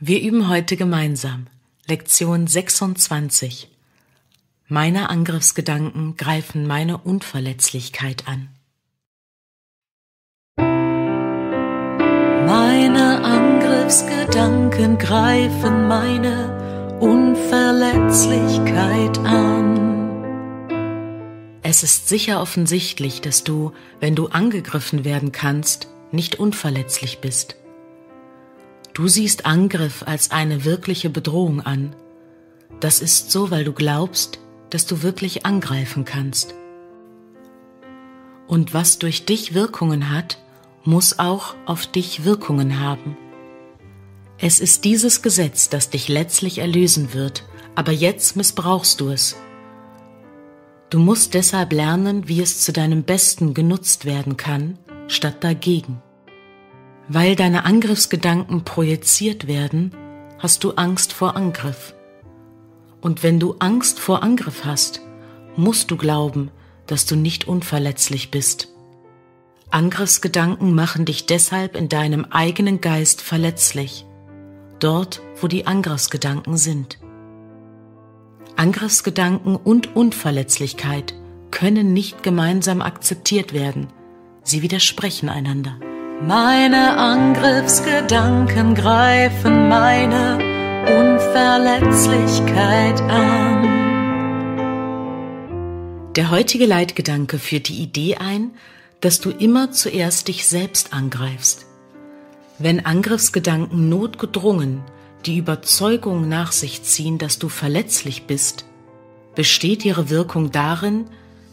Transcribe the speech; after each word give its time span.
Wir 0.00 0.22
üben 0.22 0.48
heute 0.48 0.76
gemeinsam 0.76 1.48
Lektion 1.88 2.46
26. 2.46 3.68
Meine 4.68 5.10
Angriffsgedanken 5.10 6.16
greifen 6.16 6.68
meine 6.68 6.98
Unverletzlichkeit 6.98 8.28
an. 8.28 8.48
Meine 12.46 13.24
Angriffsgedanken 13.24 14.98
greifen 14.98 15.88
meine 15.88 16.96
Unverletzlichkeit 17.00 19.18
an. 19.18 19.98
Es 21.64 21.82
ist 21.82 22.08
sicher 22.08 22.40
offensichtlich, 22.40 23.20
dass 23.20 23.42
du, 23.42 23.72
wenn 23.98 24.14
du 24.14 24.28
angegriffen 24.28 25.04
werden 25.04 25.32
kannst, 25.32 25.88
nicht 26.12 26.36
unverletzlich 26.36 27.18
bist. 27.18 27.56
Du 28.98 29.06
siehst 29.06 29.46
Angriff 29.46 30.02
als 30.04 30.32
eine 30.32 30.64
wirkliche 30.64 31.08
Bedrohung 31.08 31.60
an. 31.60 31.94
Das 32.80 33.00
ist 33.00 33.30
so, 33.30 33.52
weil 33.52 33.62
du 33.62 33.72
glaubst, 33.72 34.40
dass 34.70 34.86
du 34.86 35.04
wirklich 35.04 35.46
angreifen 35.46 36.04
kannst. 36.04 36.52
Und 38.48 38.74
was 38.74 38.98
durch 38.98 39.24
dich 39.24 39.54
Wirkungen 39.54 40.10
hat, 40.10 40.42
muss 40.82 41.20
auch 41.20 41.54
auf 41.64 41.86
dich 41.86 42.24
Wirkungen 42.24 42.80
haben. 42.80 43.16
Es 44.36 44.58
ist 44.58 44.84
dieses 44.84 45.22
Gesetz, 45.22 45.68
das 45.68 45.90
dich 45.90 46.08
letztlich 46.08 46.58
erlösen 46.58 47.14
wird, 47.14 47.44
aber 47.76 47.92
jetzt 47.92 48.34
missbrauchst 48.34 49.00
du 49.00 49.10
es. 49.10 49.36
Du 50.90 50.98
musst 50.98 51.34
deshalb 51.34 51.72
lernen, 51.72 52.26
wie 52.26 52.42
es 52.42 52.62
zu 52.62 52.72
deinem 52.72 53.04
Besten 53.04 53.54
genutzt 53.54 54.06
werden 54.06 54.36
kann, 54.36 54.76
statt 55.06 55.44
dagegen. 55.44 56.02
Weil 57.08 57.36
deine 57.36 57.64
Angriffsgedanken 57.64 58.64
projiziert 58.64 59.46
werden, 59.46 59.92
hast 60.38 60.62
du 60.62 60.72
Angst 60.72 61.12
vor 61.12 61.36
Angriff. 61.36 61.94
Und 63.00 63.22
wenn 63.22 63.40
du 63.40 63.56
Angst 63.58 63.98
vor 63.98 64.22
Angriff 64.22 64.64
hast, 64.64 65.00
musst 65.56 65.90
du 65.90 65.96
glauben, 65.96 66.50
dass 66.86 67.06
du 67.06 67.16
nicht 67.16 67.48
unverletzlich 67.48 68.30
bist. 68.30 68.68
Angriffsgedanken 69.70 70.74
machen 70.74 71.04
dich 71.04 71.26
deshalb 71.26 71.76
in 71.76 71.88
deinem 71.88 72.24
eigenen 72.26 72.80
Geist 72.80 73.20
verletzlich, 73.20 74.06
dort 74.78 75.20
wo 75.40 75.46
die 75.46 75.66
Angriffsgedanken 75.66 76.56
sind. 76.56 76.98
Angriffsgedanken 78.56 79.56
und 79.56 79.94
Unverletzlichkeit 79.94 81.14
können 81.50 81.92
nicht 81.92 82.22
gemeinsam 82.22 82.82
akzeptiert 82.82 83.52
werden, 83.52 83.88
sie 84.42 84.62
widersprechen 84.62 85.28
einander. 85.28 85.78
Meine 86.20 86.98
Angriffsgedanken 86.98 88.74
greifen 88.74 89.68
meine 89.68 90.40
Unverletzlichkeit 90.82 93.00
an. 93.02 93.62
Der 96.16 96.32
heutige 96.32 96.66
Leitgedanke 96.66 97.38
führt 97.38 97.68
die 97.68 97.80
Idee 97.80 98.16
ein, 98.16 98.50
dass 99.00 99.20
du 99.20 99.30
immer 99.30 99.70
zuerst 99.70 100.26
dich 100.26 100.48
selbst 100.48 100.92
angreifst. 100.92 101.66
Wenn 102.58 102.84
Angriffsgedanken 102.84 103.88
notgedrungen 103.88 104.82
die 105.24 105.38
Überzeugung 105.38 106.28
nach 106.28 106.50
sich 106.50 106.82
ziehen, 106.82 107.18
dass 107.18 107.38
du 107.38 107.48
verletzlich 107.48 108.24
bist, 108.24 108.64
besteht 109.36 109.84
ihre 109.84 110.10
Wirkung 110.10 110.50
darin, 110.50 111.04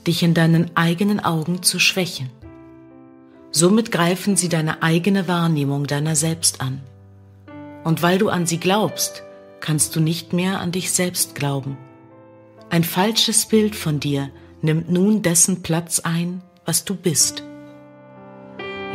dich 0.08 0.24
in 0.24 0.34
deinen 0.34 0.76
eigenen 0.76 1.20
Augen 1.20 1.62
zu 1.62 1.78
schwächen. 1.78 2.32
Somit 3.58 3.90
greifen 3.90 4.36
sie 4.36 4.50
deine 4.50 4.84
eigene 4.84 5.30
Wahrnehmung 5.30 5.88
deiner 5.88 6.18
selbst 6.18 6.60
an. 6.60 6.82
Und 7.86 8.04
weil 8.04 8.18
du 8.18 8.28
an 8.28 8.46
sie 8.46 8.58
glaubst, 8.58 9.24
kannst 9.62 9.96
du 9.96 10.02
nicht 10.02 10.34
mehr 10.34 10.60
an 10.60 10.74
dich 10.74 10.92
selbst 10.92 11.36
glauben. 11.36 11.78
Ein 12.70 12.84
falsches 12.84 13.46
Bild 13.46 13.78
von 13.78 14.02
dir 14.02 14.30
nimmt 14.62 14.92
nun 14.92 15.22
dessen 15.22 15.62
Platz 15.62 16.02
ein, 16.02 16.42
was 16.66 16.84
du 16.84 16.96
bist. 16.96 17.44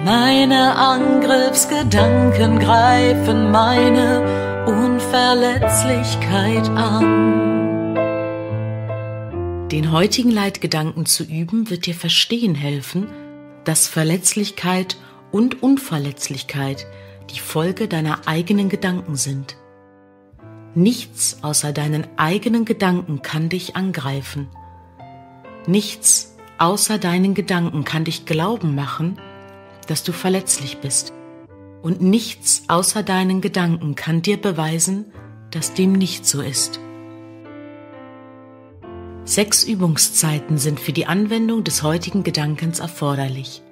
Meine 0.04 0.76
Angriffsgedanken 0.76 2.58
greifen 2.58 3.50
meine 3.50 4.66
Unverletzlichkeit 4.66 6.68
an. 6.68 7.96
Den 9.72 9.90
heutigen 9.90 10.30
Leitgedanken 10.30 11.06
zu 11.06 11.24
üben 11.24 11.70
wird 11.70 11.86
dir 11.86 11.94
verstehen 11.94 12.54
helfen, 12.54 13.06
dass 13.70 13.86
Verletzlichkeit 13.86 14.96
und 15.30 15.62
Unverletzlichkeit 15.62 16.88
die 17.32 17.38
Folge 17.38 17.86
deiner 17.86 18.26
eigenen 18.26 18.68
Gedanken 18.68 19.14
sind. 19.14 19.58
Nichts 20.74 21.38
außer 21.42 21.72
deinen 21.72 22.04
eigenen 22.16 22.64
Gedanken 22.64 23.22
kann 23.22 23.48
dich 23.48 23.76
angreifen. 23.76 24.48
Nichts 25.68 26.34
außer 26.58 26.98
deinen 26.98 27.34
Gedanken 27.34 27.84
kann 27.84 28.02
dich 28.04 28.26
glauben 28.26 28.74
machen, 28.74 29.20
dass 29.86 30.02
du 30.02 30.10
verletzlich 30.10 30.78
bist. 30.78 31.12
Und 31.80 32.00
nichts 32.00 32.64
außer 32.66 33.04
deinen 33.04 33.40
Gedanken 33.40 33.94
kann 33.94 34.20
dir 34.20 34.36
beweisen, 34.36 35.12
dass 35.52 35.74
dem 35.74 35.92
nicht 35.92 36.26
so 36.26 36.40
ist. 36.42 36.80
Sechs 39.30 39.62
Übungszeiten 39.62 40.58
sind 40.58 40.80
für 40.80 40.90
die 40.90 41.06
Anwendung 41.06 41.62
des 41.62 41.84
heutigen 41.84 42.24
Gedankens 42.24 42.80
erforderlich. 42.80 43.62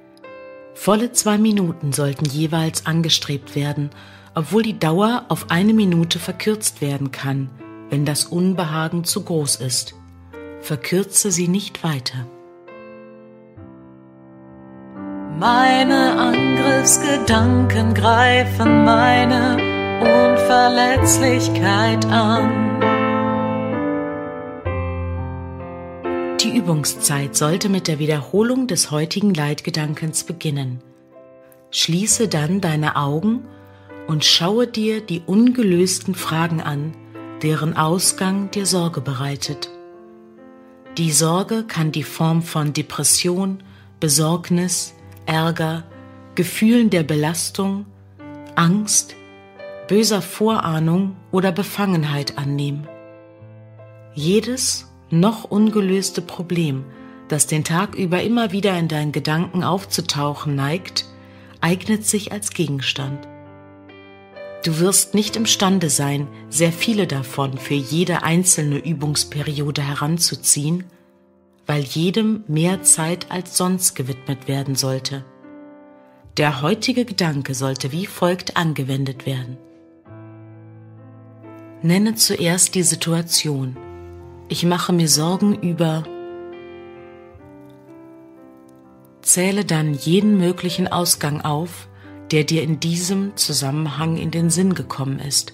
Volle 0.72 1.10
zwei 1.10 1.36
Minuten 1.36 1.92
sollten 1.92 2.26
jeweils 2.26 2.86
angestrebt 2.86 3.56
werden, 3.56 3.90
obwohl 4.36 4.62
die 4.62 4.78
Dauer 4.78 5.24
auf 5.28 5.50
eine 5.50 5.72
Minute 5.72 6.20
verkürzt 6.20 6.80
werden 6.80 7.10
kann, 7.10 7.50
wenn 7.90 8.04
das 8.04 8.26
Unbehagen 8.26 9.02
zu 9.02 9.24
groß 9.24 9.56
ist. 9.56 9.96
Verkürze 10.60 11.32
sie 11.32 11.48
nicht 11.48 11.82
weiter. 11.82 12.28
Meine 15.40 16.20
Angriffsgedanken 16.20 17.94
greifen 17.94 18.84
meine 18.84 19.56
Unverletzlichkeit 20.38 22.06
an. 22.06 22.67
Die 26.40 26.56
Übungszeit 26.56 27.34
sollte 27.34 27.68
mit 27.68 27.88
der 27.88 27.98
Wiederholung 27.98 28.68
des 28.68 28.92
heutigen 28.92 29.34
Leitgedankens 29.34 30.22
beginnen. 30.22 30.80
Schließe 31.72 32.28
dann 32.28 32.60
deine 32.60 32.94
Augen 32.94 33.48
und 34.06 34.24
schaue 34.24 34.68
dir 34.68 35.00
die 35.00 35.20
ungelösten 35.26 36.14
Fragen 36.14 36.60
an, 36.60 36.96
deren 37.42 37.76
Ausgang 37.76 38.52
dir 38.52 38.66
Sorge 38.66 39.00
bereitet. 39.00 39.68
Die 40.96 41.10
Sorge 41.10 41.64
kann 41.64 41.90
die 41.90 42.04
Form 42.04 42.42
von 42.42 42.72
Depression, 42.72 43.64
Besorgnis, 43.98 44.94
Ärger, 45.26 45.82
Gefühlen 46.36 46.88
der 46.88 47.02
Belastung, 47.02 47.84
Angst, 48.54 49.16
böser 49.88 50.22
Vorahnung 50.22 51.16
oder 51.32 51.50
Befangenheit 51.50 52.38
annehmen. 52.38 52.86
Jedes 54.14 54.87
noch 55.10 55.44
ungelöste 55.44 56.22
Problem, 56.22 56.84
das 57.28 57.46
den 57.46 57.64
Tag 57.64 57.94
über 57.94 58.22
immer 58.22 58.52
wieder 58.52 58.78
in 58.78 58.88
deinen 58.88 59.12
Gedanken 59.12 59.64
aufzutauchen 59.64 60.54
neigt, 60.54 61.06
eignet 61.60 62.06
sich 62.06 62.32
als 62.32 62.50
Gegenstand. 62.50 63.26
Du 64.64 64.80
wirst 64.80 65.14
nicht 65.14 65.36
imstande 65.36 65.88
sein, 65.88 66.26
sehr 66.48 66.72
viele 66.72 67.06
davon 67.06 67.58
für 67.58 67.74
jede 67.74 68.22
einzelne 68.22 68.78
Übungsperiode 68.78 69.82
heranzuziehen, 69.82 70.84
weil 71.66 71.82
jedem 71.82 72.44
mehr 72.48 72.82
Zeit 72.82 73.30
als 73.30 73.56
sonst 73.56 73.94
gewidmet 73.94 74.48
werden 74.48 74.74
sollte. 74.74 75.24
Der 76.36 76.62
heutige 76.62 77.04
Gedanke 77.04 77.54
sollte 77.54 77.92
wie 77.92 78.06
folgt 78.06 78.56
angewendet 78.56 79.26
werden. 79.26 79.58
Nenne 81.82 82.14
zuerst 82.16 82.74
die 82.74 82.82
Situation, 82.82 83.76
ich 84.48 84.64
mache 84.64 84.92
mir 84.92 85.08
Sorgen 85.08 85.54
über. 85.60 86.04
Zähle 89.22 89.64
dann 89.64 89.94
jeden 89.94 90.38
möglichen 90.38 90.88
Ausgang 90.88 91.42
auf, 91.42 91.88
der 92.30 92.44
dir 92.44 92.62
in 92.62 92.80
diesem 92.80 93.36
Zusammenhang 93.36 94.16
in 94.16 94.30
den 94.30 94.50
Sinn 94.50 94.74
gekommen 94.74 95.18
ist 95.18 95.52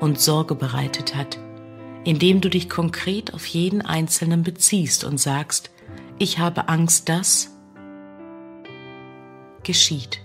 und 0.00 0.20
Sorge 0.20 0.54
bereitet 0.54 1.14
hat, 1.14 1.38
indem 2.04 2.40
du 2.40 2.48
dich 2.48 2.68
konkret 2.68 3.34
auf 3.34 3.46
jeden 3.46 3.82
Einzelnen 3.82 4.42
beziehst 4.42 5.04
und 5.04 5.18
sagst, 5.18 5.70
ich 6.18 6.38
habe 6.38 6.68
Angst, 6.68 7.08
dass 7.08 7.50
geschieht. 9.64 10.20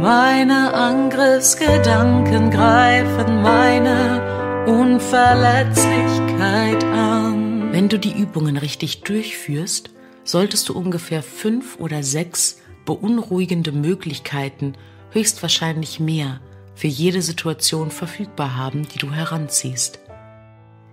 Meine 0.00 0.74
Angriffsgedanken 0.74 2.52
greifen 2.52 3.42
meine 3.42 4.64
Unverletzlichkeit 4.66 6.84
an. 6.84 7.72
Wenn 7.72 7.88
du 7.88 7.98
die 7.98 8.12
Übungen 8.12 8.56
richtig 8.56 9.00
durchführst, 9.00 9.90
solltest 10.22 10.68
du 10.68 10.78
ungefähr 10.78 11.24
fünf 11.24 11.80
oder 11.80 12.04
sechs 12.04 12.60
beunruhigende 12.84 13.72
Möglichkeiten, 13.72 14.74
höchstwahrscheinlich 15.10 15.98
mehr, 15.98 16.38
für 16.76 16.86
jede 16.86 17.20
Situation 17.20 17.90
verfügbar 17.90 18.56
haben, 18.56 18.86
die 18.86 18.98
du 18.98 19.10
heranziehst. 19.10 19.98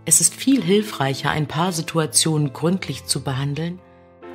Es 0.06 0.19
ist 0.19 0.34
viel 0.34 0.63
hilfreicher, 0.63 1.30
ein 1.30 1.48
paar 1.48 1.74
Situationen 1.74 2.54
gründlich 2.54 3.06
zu 3.06 3.22
behandeln, 3.22 3.78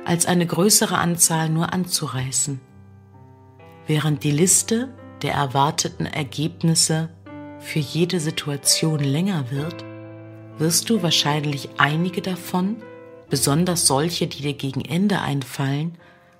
als 0.05 0.27
eine 0.27 0.45
größere 0.45 0.97
Anzahl 0.97 1.49
nur 1.49 1.73
anzureißen. 1.73 2.61
Während 3.91 4.23
die 4.23 4.31
Liste 4.31 4.87
der 5.21 5.33
erwarteten 5.33 6.05
Ergebnisse 6.05 7.09
für 7.59 7.79
jede 7.79 8.21
Situation 8.21 8.99
länger 8.99 9.51
wird, 9.51 9.83
wirst 10.57 10.89
du 10.89 11.03
wahrscheinlich 11.03 11.67
einige 11.75 12.21
davon, 12.21 12.77
besonders 13.29 13.87
solche, 13.87 14.27
die 14.27 14.43
dir 14.43 14.53
gegen 14.53 14.79
Ende 14.79 15.19
einfallen, 15.19 15.97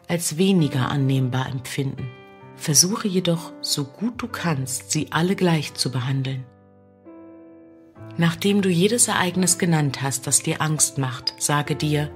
als 0.08 0.38
weniger 0.38 0.88
annehmbar 0.88 1.50
empfinden. 1.50 2.10
Versuche 2.56 3.10
jedoch, 3.10 3.52
so 3.60 3.84
gut 3.84 4.14
du 4.22 4.30
kannst, 4.30 4.90
sie 4.90 5.08
alle 5.12 5.36
gleich 5.36 5.74
zu 5.74 5.92
behandeln. 5.92 6.46
Nachdem 8.16 8.62
du 8.62 8.70
jedes 8.70 9.10
Ereignis 9.10 9.58
genannt 9.58 10.02
hast, 10.02 10.26
das 10.26 10.42
dir 10.42 10.62
Angst 10.62 10.98
macht, 10.98 11.34
sage 11.38 11.76
dir, 11.76 12.10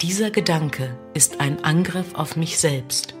dieser 0.00 0.30
Gedanke 0.30 0.96
ist 1.12 1.40
ein 1.40 1.64
Angriff 1.64 2.14
auf 2.14 2.36
mich 2.36 2.60
selbst. 2.60 3.16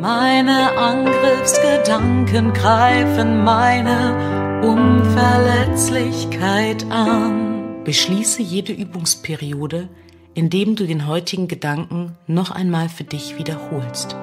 Meine 0.00 0.76
Angriffsgedanken 0.76 2.52
greifen 2.52 3.44
meine 3.44 4.60
Unverletzlichkeit 4.62 6.84
an. 6.90 7.82
Beschließe 7.84 8.42
jede 8.42 8.74
Übungsperiode, 8.74 9.88
indem 10.34 10.76
du 10.76 10.86
den 10.86 11.06
heutigen 11.06 11.48
Gedanken 11.48 12.18
noch 12.26 12.50
einmal 12.50 12.90
für 12.90 13.04
dich 13.04 13.38
wiederholst. 13.38 14.14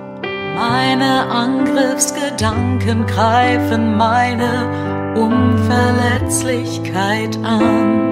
Meine 0.56 1.32
Angriffsgedanken 1.32 3.08
greifen 3.08 3.98
meine 3.98 5.16
Unverletzlichkeit 5.16 7.36
an. 7.44 8.03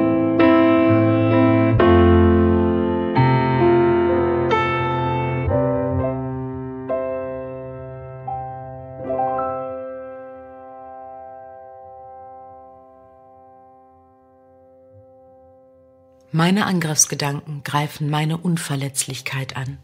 Meine 16.33 16.65
Angriffsgedanken 16.65 17.61
greifen 17.63 18.09
meine 18.09 18.37
Unverletzlichkeit 18.37 19.57
an. 19.57 19.77